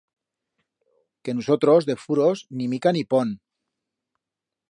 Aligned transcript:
Que 1.23 1.35
nusotros, 1.35 1.85
de 1.91 1.95
furos, 2.05 2.43
ni 2.61 2.71
mica 2.73 2.95
ni 2.97 3.07
pont. 3.15 3.35